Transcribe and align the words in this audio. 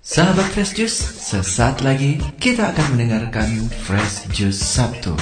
Sahabat 0.00 0.46
Fresh 0.54 0.74
Juice, 0.74 0.98
sesaat 1.30 1.82
lagi 1.86 2.18
kita 2.42 2.74
akan 2.74 2.86
mendengarkan 2.94 3.46
Fresh 3.86 4.30
Juice 4.34 4.58
Sabtu 4.58 5.14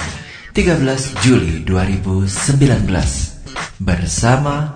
13 0.56 0.84
Juli 1.24 1.64
2019 1.64 2.88
bersama 3.84 4.72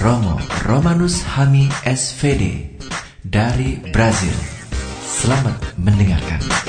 Romo 0.00 0.38
Romanus 0.64 1.22
Hami 1.36 1.66
SVD 1.84 2.74
dari 3.22 3.78
Brazil. 3.90 4.34
Selamat 5.02 5.58
mendengarkan. 5.78 6.61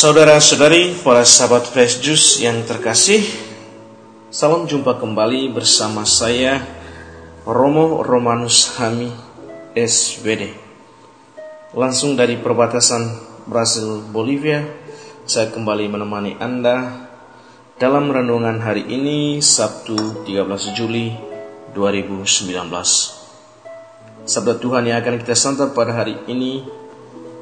Saudara-saudari, 0.00 0.96
para 1.04 1.28
sahabat 1.28 1.68
Fresh 1.68 2.00
Juice 2.00 2.40
yang 2.40 2.64
terkasih, 2.64 3.20
salam 4.32 4.64
jumpa 4.64 4.96
kembali 4.96 5.52
bersama 5.52 6.08
saya 6.08 6.64
Romo 7.44 8.00
Romanus 8.00 8.80
Hami 8.80 9.12
SVD. 9.76 10.56
Langsung 11.76 12.16
dari 12.16 12.40
perbatasan 12.40 13.12
Brasil 13.44 14.00
Bolivia, 14.08 14.64
saya 15.28 15.52
kembali 15.52 15.92
menemani 15.92 16.32
Anda 16.40 17.04
dalam 17.76 18.08
renungan 18.08 18.56
hari 18.64 18.88
ini 18.88 19.44
Sabtu 19.44 20.24
13 20.24 20.80
Juli 20.80 21.12
2019. 21.76 22.56
Sabda 24.24 24.56
Tuhan 24.56 24.88
yang 24.88 25.04
akan 25.04 25.20
kita 25.20 25.36
santap 25.36 25.76
pada 25.76 25.92
hari 25.92 26.16
ini 26.24 26.79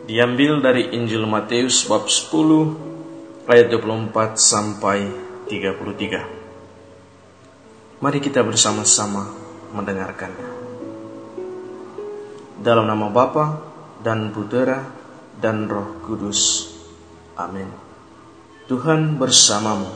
diambil 0.08 0.64
dari 0.64 0.88
Injil 0.96 1.28
Matius 1.28 1.84
bab 1.84 2.08
10 2.08 3.44
ayat 3.44 3.68
24 3.68 4.40
sampai 4.40 5.04
33. 5.44 8.00
Mari 8.00 8.18
kita 8.24 8.40
bersama-sama 8.40 9.28
mendengarkannya. 9.76 10.48
Dalam 12.56 12.88
nama 12.88 13.12
Bapa 13.12 13.60
dan 14.00 14.32
Putera 14.32 14.80
dan 15.36 15.68
Roh 15.68 16.00
Kudus. 16.00 16.72
Amin. 17.36 17.68
Tuhan 18.64 19.20
bersamamu 19.20 19.92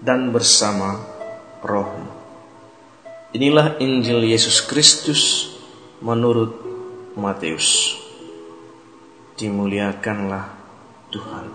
dan 0.00 0.32
bersama 0.32 1.04
rohmu. 1.60 2.08
Inilah 3.36 3.76
Injil 3.76 4.24
Yesus 4.24 4.64
Kristus 4.64 5.52
menurut 6.00 6.56
Matius 7.12 7.85
dimuliakanlah 9.36 10.44
Tuhan. 11.12 11.46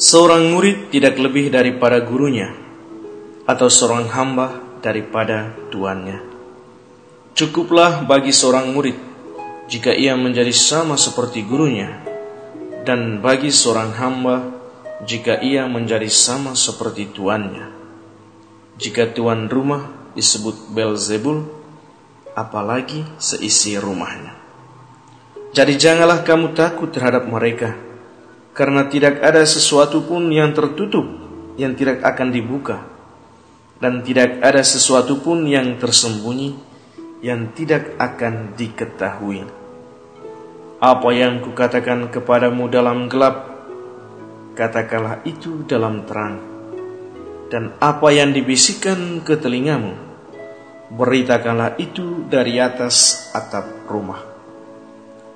Seorang 0.00 0.48
murid 0.56 0.88
tidak 0.88 1.20
lebih 1.20 1.52
daripada 1.52 2.00
gurunya, 2.00 2.56
atau 3.44 3.68
seorang 3.68 4.08
hamba 4.08 4.48
daripada 4.80 5.52
tuannya. 5.68 6.24
Cukuplah 7.36 8.08
bagi 8.08 8.32
seorang 8.32 8.72
murid 8.72 8.96
jika 9.68 9.92
ia 9.92 10.16
menjadi 10.16 10.50
sama 10.56 10.96
seperti 10.96 11.44
gurunya, 11.44 12.00
dan 12.88 13.20
bagi 13.20 13.52
seorang 13.52 13.92
hamba 13.92 14.56
jika 15.04 15.36
ia 15.44 15.68
menjadi 15.68 16.08
sama 16.08 16.56
seperti 16.56 17.12
tuannya. 17.12 17.68
Jika 18.80 19.12
tuan 19.12 19.52
rumah 19.52 20.14
disebut 20.16 20.72
Belzebul, 20.72 21.44
apalagi 22.32 23.04
seisi 23.20 23.76
rumahnya. 23.76 24.39
Jadi 25.50 25.74
janganlah 25.74 26.22
kamu 26.22 26.54
takut 26.54 26.94
terhadap 26.94 27.26
mereka, 27.26 27.74
karena 28.54 28.86
tidak 28.86 29.18
ada 29.18 29.42
sesuatu 29.42 30.06
pun 30.06 30.30
yang 30.30 30.54
tertutup 30.54 31.02
yang 31.58 31.74
tidak 31.74 32.06
akan 32.06 32.30
dibuka, 32.30 32.86
dan 33.82 34.06
tidak 34.06 34.38
ada 34.38 34.62
sesuatu 34.62 35.18
pun 35.18 35.42
yang 35.50 35.74
tersembunyi 35.74 36.54
yang 37.18 37.50
tidak 37.50 37.98
akan 37.98 38.54
diketahui. 38.54 39.44
Apa 40.80 41.08
yang 41.12 41.42
kukatakan 41.42 42.08
kepadamu 42.08 42.70
dalam 42.70 43.10
gelap, 43.10 43.50
katakanlah 44.54 45.20
itu 45.26 45.66
dalam 45.66 46.06
terang. 46.08 46.40
Dan 47.50 47.74
apa 47.82 48.14
yang 48.14 48.30
dibisikkan 48.30 49.26
ke 49.26 49.34
telingamu, 49.34 49.98
beritakanlah 50.94 51.74
itu 51.82 52.22
dari 52.30 52.62
atas 52.62 53.28
atap 53.34 53.90
rumah. 53.90 54.29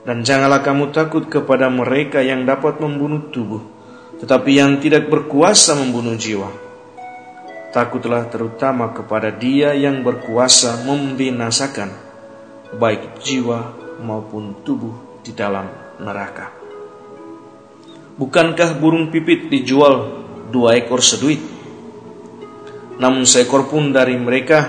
Dan 0.05 0.21
janganlah 0.21 0.61
kamu 0.61 0.93
takut 0.93 1.25
kepada 1.33 1.73
mereka 1.73 2.21
yang 2.21 2.45
dapat 2.45 2.77
membunuh 2.77 3.33
tubuh, 3.33 3.65
tetapi 4.21 4.61
yang 4.61 4.77
tidak 4.77 5.09
berkuasa 5.09 5.81
membunuh 5.81 6.13
jiwa. 6.13 6.53
Takutlah 7.73 8.29
terutama 8.29 8.93
kepada 8.93 9.33
dia 9.33 9.73
yang 9.73 10.05
berkuasa 10.05 10.85
membinasakan, 10.85 11.89
baik 12.77 13.25
jiwa 13.25 13.73
maupun 14.05 14.61
tubuh 14.61 15.25
di 15.25 15.33
dalam 15.33 15.73
neraka. 15.97 16.53
Bukankah 18.21 18.77
burung 18.77 19.09
pipit 19.09 19.49
dijual 19.49 20.21
dua 20.53 20.77
ekor 20.77 21.01
seduit? 21.01 21.41
Namun 23.01 23.25
seekor 23.25 23.73
pun 23.73 23.91
dari 23.91 24.21
mereka 24.21 24.69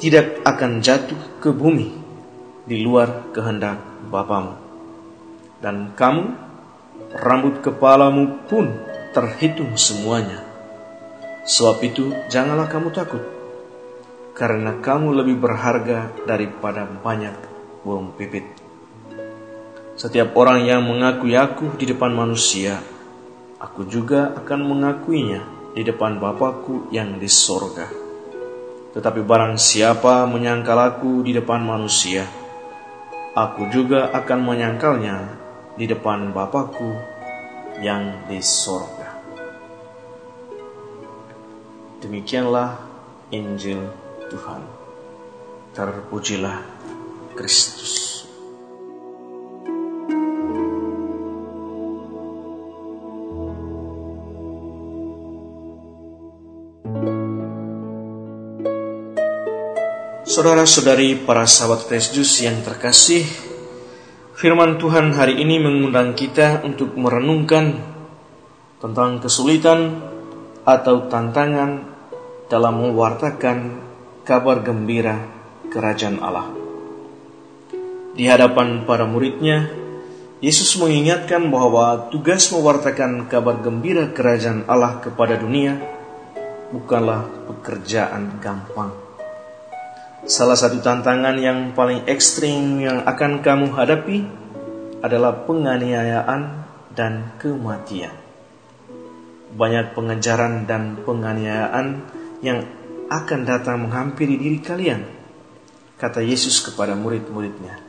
tidak 0.00 0.40
akan 0.42 0.82
jatuh 0.82 1.38
ke 1.38 1.54
bumi 1.54 2.03
di 2.64 2.80
luar 2.80 3.32
kehendak 3.36 3.80
Bapamu. 4.08 4.56
Dan 5.60 5.92
kamu, 5.96 6.24
rambut 7.12 7.60
kepalamu 7.60 8.44
pun 8.48 8.72
terhitung 9.12 9.76
semuanya. 9.76 10.40
Sebab 11.44 11.76
itu 11.84 12.12
janganlah 12.32 12.68
kamu 12.68 12.88
takut, 12.92 13.20
karena 14.32 14.80
kamu 14.80 15.12
lebih 15.12 15.36
berharga 15.40 16.12
daripada 16.24 16.88
banyak 16.88 17.36
burung 17.84 18.16
pipit. 18.16 18.44
Setiap 19.94 20.34
orang 20.34 20.66
yang 20.66 20.82
mengakui 20.82 21.36
aku 21.38 21.76
di 21.78 21.86
depan 21.86 22.10
manusia, 22.10 22.80
aku 23.60 23.86
juga 23.86 24.34
akan 24.34 24.60
mengakuinya 24.66 25.44
di 25.76 25.86
depan 25.86 26.18
Bapakku 26.18 26.90
yang 26.90 27.20
di 27.20 27.28
sorga. 27.30 27.86
Tetapi 28.94 29.20
barang 29.22 29.54
siapa 29.58 30.26
menyangkal 30.26 30.78
aku 30.80 31.22
di 31.22 31.34
depan 31.34 31.62
manusia, 31.62 32.26
aku 33.34 33.66
juga 33.74 34.14
akan 34.14 34.38
menyangkalnya 34.46 35.18
di 35.74 35.90
depan 35.90 36.30
Bapakku 36.30 36.94
yang 37.82 38.30
di 38.30 38.38
sorga. 38.38 39.18
Demikianlah 41.98 42.78
Injil 43.34 43.90
Tuhan. 44.30 44.62
Terpujilah 45.74 46.62
Kristus. 47.34 48.03
Saudara-saudari 60.24 61.20
para 61.20 61.44
sahabat 61.44 61.84
Juice 62.00 62.48
yang 62.48 62.64
terkasih, 62.64 63.28
firman 64.32 64.80
Tuhan 64.80 65.12
hari 65.12 65.36
ini 65.36 65.60
mengundang 65.60 66.16
kita 66.16 66.64
untuk 66.64 66.96
merenungkan 66.96 67.76
tentang 68.80 69.20
kesulitan 69.20 70.00
atau 70.64 71.12
tantangan 71.12 71.84
dalam 72.48 72.88
mewartakan 72.88 73.84
kabar 74.24 74.64
gembira 74.64 75.28
kerajaan 75.68 76.16
Allah. 76.24 76.48
Di 78.16 78.24
hadapan 78.24 78.88
para 78.88 79.04
muridnya, 79.04 79.68
Yesus 80.40 80.80
mengingatkan 80.80 81.52
bahwa 81.52 82.08
tugas 82.08 82.48
mewartakan 82.48 83.28
kabar 83.28 83.60
gembira 83.60 84.08
kerajaan 84.08 84.64
Allah 84.72 85.04
kepada 85.04 85.36
dunia 85.36 85.76
bukanlah 86.72 87.28
pekerjaan 87.44 88.40
gampang 88.40 89.03
Salah 90.24 90.56
satu 90.56 90.80
tantangan 90.80 91.36
yang 91.36 91.76
paling 91.76 92.08
ekstrim 92.08 92.80
yang 92.80 93.04
akan 93.04 93.44
kamu 93.44 93.76
hadapi 93.76 94.24
adalah 95.04 95.44
penganiayaan 95.44 96.64
dan 96.96 97.36
kematian. 97.36 98.16
Banyak 99.52 99.92
pengejaran 99.92 100.64
dan 100.64 100.96
penganiayaan 101.04 102.08
yang 102.40 102.64
akan 103.12 103.40
datang 103.44 103.84
menghampiri 103.84 104.40
diri 104.40 104.64
kalian, 104.64 105.04
kata 106.00 106.24
Yesus 106.24 106.64
kepada 106.64 106.96
murid-muridnya. 106.96 107.84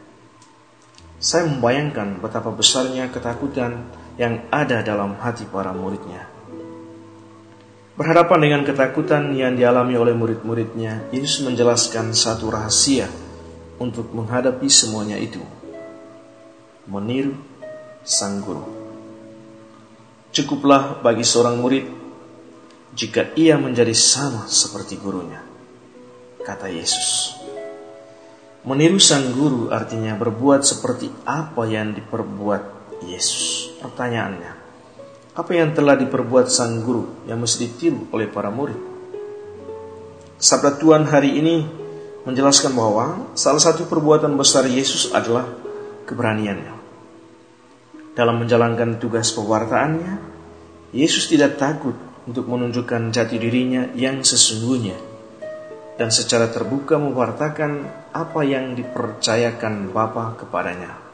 Saya 1.23 1.47
membayangkan 1.47 2.19
betapa 2.19 2.51
besarnya 2.51 3.15
ketakutan 3.15 3.87
yang 4.19 4.43
ada 4.51 4.83
dalam 4.83 5.15
hati 5.23 5.47
para 5.47 5.71
muridnya. 5.71 6.34
Berhadapan 7.95 8.39
dengan 8.43 8.61
ketakutan 8.67 9.31
yang 9.31 9.55
dialami 9.55 9.95
oleh 9.95 10.11
murid-muridnya, 10.11 11.07
Yesus 11.15 11.47
menjelaskan 11.47 12.11
satu 12.11 12.51
rahasia 12.51 13.07
untuk 13.79 14.11
menghadapi 14.11 14.67
semuanya 14.67 15.15
itu. 15.15 15.39
Meniru 16.91 17.39
sang 18.03 18.43
guru. 18.43 18.67
Cukuplah 20.35 20.99
bagi 20.99 21.23
seorang 21.23 21.55
murid 21.55 21.87
jika 22.91 23.31
ia 23.39 23.55
menjadi 23.55 23.95
sama 23.95 24.43
seperti 24.51 24.99
gurunya, 24.99 25.39
kata 26.43 26.67
Yesus. 26.67 27.39
Meniru 28.67 28.99
sang 28.99 29.31
guru 29.31 29.71
artinya 29.71 30.19
berbuat 30.19 30.67
seperti 30.67 31.07
apa 31.23 31.63
yang 31.63 31.95
diperbuat 31.95 32.91
Yesus. 33.07 33.71
Pertanyaannya, 33.79 34.64
apa 35.35 35.51
yang 35.51 35.75
telah 35.75 35.99
diperbuat 35.99 36.47
sang 36.47 36.79
guru 36.79 37.27
yang 37.27 37.43
mesti 37.43 37.67
ditiru 37.67 38.07
oleh 38.15 38.31
para 38.31 38.47
murid? 38.47 38.79
Sabda 40.39 40.79
Tuhan 40.79 41.03
hari 41.11 41.35
ini 41.35 41.67
menjelaskan 42.23 42.71
bahwa 42.71 43.35
salah 43.35 43.59
satu 43.59 43.83
perbuatan 43.87 44.39
besar 44.39 44.63
Yesus 44.67 45.11
adalah 45.11 45.43
keberaniannya. 46.07 46.73
Dalam 48.15 48.39
menjalankan 48.39 48.95
tugas 48.95 49.35
pewartaannya, 49.35 50.13
Yesus 50.95 51.27
tidak 51.27 51.59
takut 51.59 51.99
untuk 52.23 52.47
menunjukkan 52.47 53.11
jati 53.11 53.35
dirinya 53.35 53.91
yang 53.91 54.23
sesungguhnya 54.23 54.95
dan 55.95 56.11
secara 56.11 56.51
terbuka 56.51 56.95
mewartakan 56.95 57.87
apa 58.11 58.41
yang 58.43 58.75
dipercayakan 58.75 59.91
Bapa 59.91 60.35
kepadanya. 60.39 61.04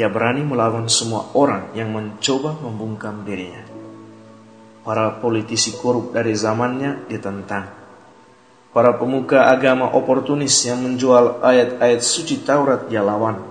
Ia 0.00 0.08
berani 0.08 0.40
melawan 0.40 0.88
semua 0.88 1.28
orang 1.36 1.76
yang 1.76 1.92
mencoba 1.92 2.56
membungkam 2.56 3.20
dirinya. 3.28 3.60
Para 4.80 5.20
politisi 5.20 5.76
korup 5.76 6.16
dari 6.16 6.32
zamannya 6.32 7.04
ditentang 7.04 7.80
Para 8.70 8.94
pemuka 8.94 9.50
agama 9.50 9.90
oportunis 9.90 10.62
yang 10.62 10.86
menjual 10.86 11.42
ayat-ayat 11.42 12.06
suci 12.06 12.46
Taurat 12.46 12.86
dia 12.86 13.02
lawan. 13.02 13.42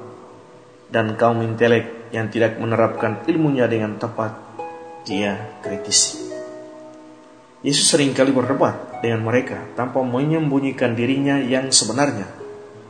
Dan 0.88 1.20
kaum 1.20 1.44
intelek 1.44 2.08
yang 2.16 2.32
tidak 2.32 2.56
menerapkan 2.56 3.28
ilmunya 3.28 3.68
dengan 3.68 4.00
tepat, 4.00 4.32
dia 5.04 5.60
kritisi. 5.60 6.32
Yesus 7.60 7.92
sering 7.92 8.16
kali 8.16 8.32
berdebat 8.32 9.04
dengan 9.04 9.28
mereka 9.28 9.60
tanpa 9.76 10.00
menyembunyikan 10.08 10.96
dirinya 10.96 11.36
yang 11.44 11.68
sebenarnya 11.68 12.32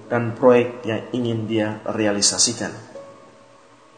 dan 0.06 0.38
proyek 0.38 0.86
yang 0.86 1.02
ingin 1.10 1.50
dia 1.50 1.82
realisasikan. 1.90 2.89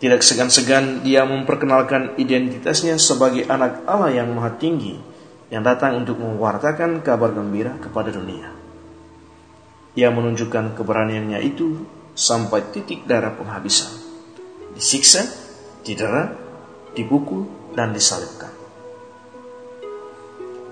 Tidak 0.02 0.18
segan-segan 0.18 1.06
dia 1.06 1.22
memperkenalkan 1.30 2.18
identitasnya 2.18 2.98
sebagai 2.98 3.46
anak 3.46 3.86
Allah 3.86 4.10
yang 4.10 4.34
maha 4.34 4.58
tinggi 4.58 4.98
yang 5.54 5.62
datang 5.62 6.02
untuk 6.02 6.18
mewartakan 6.18 7.06
kabar 7.06 7.30
gembira 7.38 7.78
kepada 7.78 8.10
dunia. 8.10 8.50
Ia 9.94 10.10
menunjukkan 10.10 10.74
keberaniannya 10.74 11.38
itu 11.46 11.86
sampai 12.18 12.74
titik 12.74 13.06
darah 13.06 13.38
penghabisan. 13.38 13.94
Disiksa, 14.74 15.22
didera, 15.86 16.34
dipukul, 16.98 17.46
dan 17.78 17.94
disalibkan. 17.94 18.50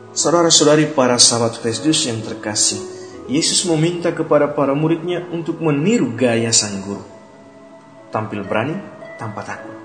Saudara-saudari 0.10 0.90
para 0.98 1.22
sahabat 1.22 1.62
Kristus 1.62 2.10
yang 2.10 2.26
terkasih, 2.26 2.82
Yesus 3.30 3.62
meminta 3.70 4.10
kepada 4.10 4.50
para 4.50 4.74
muridnya 4.74 5.22
untuk 5.30 5.62
meniru 5.62 6.18
gaya 6.18 6.50
sang 6.50 6.82
guru. 6.82 7.06
Tampil 8.10 8.42
berani 8.42 8.99
tanpa 9.20 9.44
takut. 9.44 9.76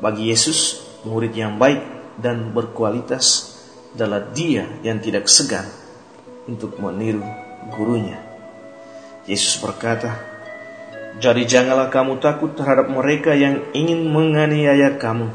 Bagi 0.00 0.32
Yesus, 0.32 0.80
murid 1.04 1.36
yang 1.36 1.60
baik 1.60 1.84
dan 2.16 2.50
berkualitas 2.56 3.54
adalah 3.92 4.24
dia 4.32 4.66
yang 4.80 4.98
tidak 4.98 5.28
segan 5.28 5.68
untuk 6.48 6.80
meniru 6.80 7.22
gurunya. 7.70 8.18
Yesus 9.28 9.60
berkata, 9.60 10.16
Jadi 11.20 11.44
janganlah 11.44 11.92
kamu 11.92 12.22
takut 12.22 12.54
terhadap 12.56 12.88
mereka 12.88 13.34
yang 13.34 13.68
ingin 13.74 14.06
menganiaya 14.08 14.96
kamu, 14.96 15.28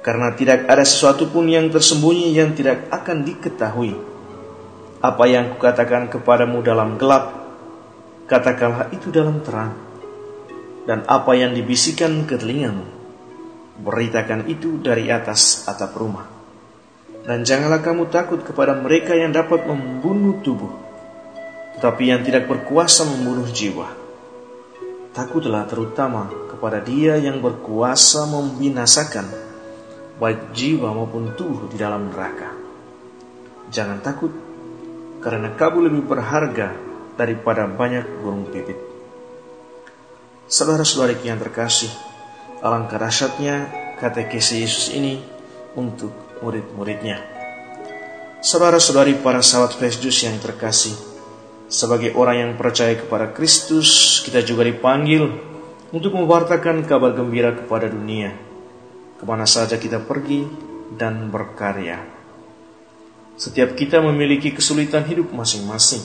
karena 0.00 0.32
tidak 0.34 0.64
ada 0.66 0.82
sesuatu 0.82 1.28
pun 1.28 1.44
yang 1.46 1.68
tersembunyi 1.68 2.32
yang 2.34 2.56
tidak 2.56 2.88
akan 2.90 3.22
diketahui. 3.22 3.94
Apa 4.98 5.24
yang 5.30 5.54
kukatakan 5.54 6.10
kepadamu 6.10 6.64
dalam 6.64 6.98
gelap, 6.98 7.30
katakanlah 8.26 8.90
itu 8.90 9.12
dalam 9.14 9.44
terang. 9.44 9.87
Dan 10.88 11.04
apa 11.04 11.36
yang 11.36 11.52
dibisikkan 11.52 12.24
ke 12.24 12.40
telingamu, 12.40 12.88
beritakan 13.84 14.48
itu 14.48 14.80
dari 14.80 15.12
atas 15.12 15.68
atap 15.68 15.92
rumah 16.00 16.38
dan 17.28 17.44
janganlah 17.44 17.84
kamu 17.84 18.08
takut 18.08 18.40
kepada 18.40 18.72
mereka 18.72 19.12
yang 19.12 19.36
dapat 19.36 19.68
membunuh 19.68 20.40
tubuh, 20.40 20.72
tetapi 21.76 22.08
yang 22.08 22.24
tidak 22.24 22.48
berkuasa 22.48 23.04
membunuh 23.04 23.44
jiwa. 23.52 23.84
Takutlah 25.12 25.68
terutama 25.68 26.32
kepada 26.48 26.80
Dia 26.80 27.20
yang 27.20 27.44
berkuasa 27.44 28.24
membinasakan 28.32 29.28
baik 30.16 30.56
jiwa 30.56 30.88
maupun 30.96 31.36
tubuh 31.36 31.68
di 31.68 31.76
dalam 31.76 32.08
neraka. 32.08 32.48
Jangan 33.68 34.00
takut, 34.00 34.32
karena 35.20 35.52
kamu 35.52 35.92
lebih 35.92 36.08
berharga 36.08 36.72
daripada 37.20 37.68
banyak 37.68 38.08
burung 38.24 38.48
pipit. 38.48 38.87
Saudara-saudari 40.48 41.20
yang 41.28 41.36
terkasih, 41.36 41.92
alangkah 42.64 42.96
dahsyatnya 42.96 43.68
katekesi 44.00 44.64
Yesus 44.64 44.88
ini 44.96 45.20
untuk 45.76 46.08
murid-muridnya. 46.40 47.20
Saudara-saudari 48.40 49.20
para 49.20 49.44
sahabat 49.44 49.76
Kristus 49.76 50.24
yang 50.24 50.40
terkasih, 50.40 50.96
sebagai 51.68 52.16
orang 52.16 52.36
yang 52.40 52.52
percaya 52.56 52.96
kepada 52.96 53.28
Kristus, 53.36 54.24
kita 54.24 54.40
juga 54.40 54.64
dipanggil 54.64 55.28
untuk 55.92 56.16
mewartakan 56.16 56.80
kabar 56.88 57.12
gembira 57.12 57.52
kepada 57.52 57.92
dunia, 57.92 58.32
ke 59.20 59.28
mana 59.28 59.44
saja 59.44 59.76
kita 59.76 60.00
pergi 60.00 60.48
dan 60.96 61.28
berkarya. 61.28 62.00
Setiap 63.36 63.76
kita 63.76 64.00
memiliki 64.00 64.56
kesulitan 64.56 65.04
hidup 65.04 65.28
masing-masing, 65.28 66.00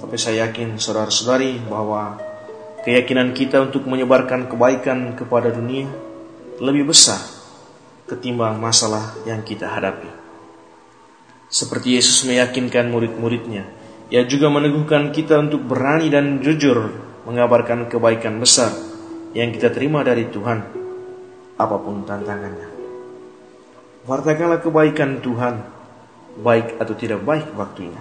tapi 0.00 0.16
saya 0.16 0.48
yakin 0.48 0.80
saudara-saudari 0.80 1.60
bahwa 1.68 2.16
keyakinan 2.86 3.34
kita 3.34 3.66
untuk 3.66 3.82
menyebarkan 3.90 4.46
kebaikan 4.46 5.18
kepada 5.18 5.50
dunia 5.50 5.90
lebih 6.62 6.94
besar 6.94 7.18
ketimbang 8.06 8.62
masalah 8.62 9.18
yang 9.26 9.42
kita 9.42 9.66
hadapi. 9.66 10.06
Seperti 11.50 11.98
Yesus 11.98 12.22
meyakinkan 12.30 12.86
murid-muridnya, 12.94 13.66
ia 14.06 14.22
juga 14.22 14.46
meneguhkan 14.54 15.10
kita 15.10 15.34
untuk 15.42 15.66
berani 15.66 16.06
dan 16.06 16.38
jujur 16.38 16.94
mengabarkan 17.26 17.90
kebaikan 17.90 18.38
besar 18.38 18.70
yang 19.34 19.50
kita 19.50 19.74
terima 19.74 20.06
dari 20.06 20.30
Tuhan, 20.30 20.58
apa 21.58 21.76
pun 21.82 22.06
tantangannya. 22.06 22.70
Wartakanlah 24.06 24.62
kebaikan 24.62 25.18
Tuhan, 25.18 25.54
baik 26.38 26.78
atau 26.78 26.94
tidak 26.94 27.26
baik 27.26 27.50
waktunya. 27.58 27.98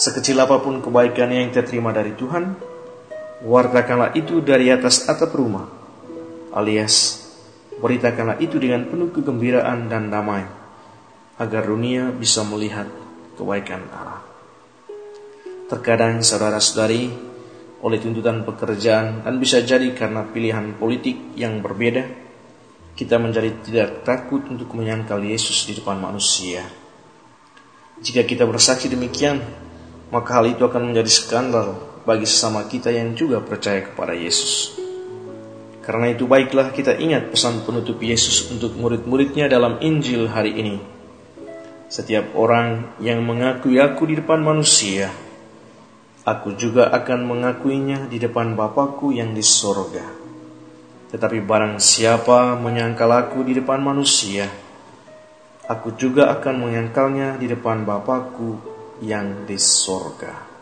Sekecil 0.00 0.40
apa 0.40 0.64
pun 0.64 0.80
kebaikan 0.80 1.28
yang 1.28 1.52
kita 1.52 1.68
terima 1.68 1.92
dari 1.92 2.16
Tuhan, 2.16 2.75
wartakanlah 3.44 4.16
itu 4.16 4.40
dari 4.40 4.72
atas 4.72 5.08
atap 5.08 5.34
rumah, 5.36 5.68
alias 6.54 7.26
Beritakanlah 7.76 8.40
itu 8.40 8.56
dengan 8.56 8.88
penuh 8.88 9.12
kegembiraan 9.12 9.92
dan 9.92 10.08
damai, 10.08 10.48
agar 11.36 11.68
dunia 11.68 12.08
bisa 12.08 12.40
melihat 12.40 12.88
kebaikan 13.36 13.84
Allah. 13.92 14.24
Terkadang 15.68 16.24
saudara-saudari, 16.24 17.12
oleh 17.84 17.98
tuntutan 18.00 18.48
pekerjaan 18.48 19.28
dan 19.28 19.36
bisa 19.36 19.60
jadi 19.60 19.92
karena 19.92 20.24
pilihan 20.24 20.72
politik 20.80 21.36
yang 21.36 21.60
berbeda, 21.60 22.08
kita 22.96 23.20
menjadi 23.20 23.52
tidak 23.60 24.08
takut 24.08 24.40
untuk 24.48 24.72
menyangkal 24.72 25.20
Yesus 25.20 25.68
di 25.68 25.76
depan 25.76 26.00
manusia. 26.00 26.64
Jika 28.00 28.24
kita 28.24 28.48
bersaksi 28.48 28.88
demikian, 28.88 29.44
maka 30.08 30.40
hal 30.40 30.48
itu 30.48 30.64
akan 30.64 30.96
menjadi 30.96 31.12
skandal 31.12 31.76
bagi 32.06 32.22
sesama 32.22 32.70
kita 32.70 32.94
yang 32.94 33.18
juga 33.18 33.42
percaya 33.42 33.82
kepada 33.82 34.14
Yesus. 34.14 34.78
Karena 35.82 36.14
itu 36.14 36.30
baiklah 36.30 36.70
kita 36.70 36.94
ingat 36.98 37.34
pesan 37.34 37.66
penutup 37.66 37.98
Yesus 37.98 38.46
untuk 38.50 38.78
murid-muridnya 38.78 39.50
dalam 39.50 39.82
Injil 39.82 40.30
hari 40.30 40.54
ini. 40.54 40.78
Setiap 41.86 42.34
orang 42.34 42.98
yang 43.02 43.22
mengakui 43.22 43.78
aku 43.78 44.10
di 44.10 44.18
depan 44.18 44.42
manusia, 44.42 45.10
aku 46.26 46.58
juga 46.58 46.90
akan 46.90 47.30
mengakuinya 47.30 48.10
di 48.10 48.18
depan 48.18 48.58
Bapakku 48.58 49.14
yang 49.14 49.30
di 49.34 49.46
sorga. 49.46 50.02
Tetapi 51.06 51.38
barang 51.38 51.78
siapa 51.78 52.58
menyangkal 52.58 53.10
aku 53.10 53.46
di 53.46 53.54
depan 53.54 53.78
manusia, 53.78 54.50
aku 55.70 55.94
juga 55.94 56.34
akan 56.34 56.66
menyangkalnya 56.66 57.38
di 57.38 57.46
depan 57.46 57.86
Bapakku 57.86 58.58
yang 59.06 59.46
di 59.46 59.54
sorga. 59.54 60.55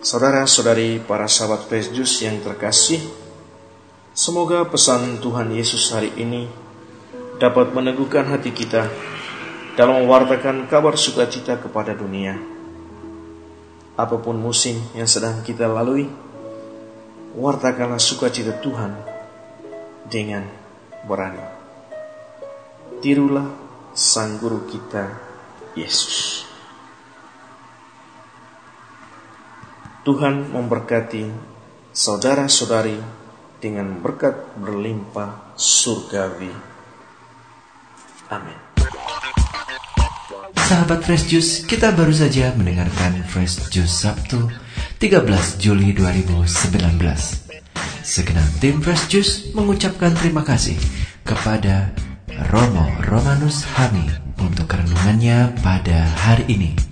Saudara-saudari 0.00 0.96
para 1.04 1.28
sahabat 1.28 1.68
Kristus 1.68 2.24
yang 2.24 2.40
terkasih, 2.40 3.04
semoga 4.16 4.64
pesan 4.64 5.20
Tuhan 5.20 5.52
Yesus 5.52 5.92
hari 5.92 6.08
ini 6.16 6.48
dapat 7.36 7.76
meneguhkan 7.76 8.24
hati 8.32 8.48
kita 8.48 8.88
dalam 9.76 10.00
mewartakan 10.00 10.64
kabar 10.72 10.96
sukacita 10.96 11.60
kepada 11.60 11.92
dunia. 11.92 12.32
Apa 13.92 14.16
pun 14.16 14.40
musim 14.40 14.80
yang 14.96 15.04
sedang 15.04 15.44
kita 15.44 15.68
lalui, 15.68 16.08
wartakanlah 17.36 18.00
sukacita 18.00 18.56
Tuhan 18.56 18.96
dengan 20.08 20.48
berani. 21.04 21.44
Tirulah 23.04 23.52
Sang 23.92 24.40
Guru 24.40 24.64
kita, 24.64 25.12
Yesus. 25.76 26.49
Tuhan 30.10 30.50
memberkati 30.50 31.22
saudara-saudari 31.94 32.98
dengan 33.62 34.02
berkat 34.02 34.58
berlimpah 34.58 35.54
surgawi. 35.54 36.50
Amin. 38.26 38.58
Sahabat 40.66 41.06
Fresh 41.06 41.30
Juice, 41.30 41.62
kita 41.62 41.94
baru 41.94 42.10
saja 42.10 42.50
mendengarkan 42.58 43.22
Fresh 43.22 43.70
Juice 43.70 44.02
Sabtu 44.02 44.50
13 44.98 45.62
Juli 45.62 45.94
2019. 45.94 46.42
Segenap 48.02 48.50
tim 48.58 48.82
Fresh 48.82 49.14
Juice 49.14 49.54
mengucapkan 49.54 50.10
terima 50.18 50.42
kasih 50.42 50.74
kepada 51.22 51.94
Romo 52.50 52.90
Romanus 53.06 53.62
Hami 53.78 54.10
untuk 54.42 54.66
renungannya 54.74 55.54
pada 55.62 56.02
hari 56.26 56.50
ini. 56.50 56.89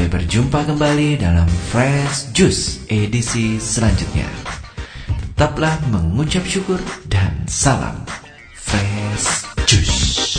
Sampai 0.00 0.24
berjumpa 0.24 0.64
kembali 0.64 1.20
dalam 1.20 1.44
Fresh 1.44 2.32
Juice 2.32 2.88
edisi 2.88 3.60
selanjutnya. 3.60 4.24
Tetaplah 5.36 5.76
mengucap 5.92 6.40
syukur 6.48 6.80
dan 7.04 7.44
salam 7.44 8.00
Fresh 8.56 9.44
Juice. 9.68 10.29